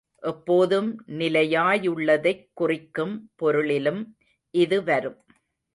[0.23, 0.87] எப்போதும்
[1.17, 4.01] நிலையாயுள்ளதைக் குறிக்கும் பொருளிலும்
[4.53, 5.19] இது வரும்.